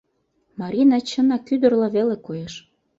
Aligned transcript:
Марина 0.59 0.97
чынак 1.09 1.43
ӱдырла 1.53 1.87
веле 1.95 2.15
коеш. 2.25 2.53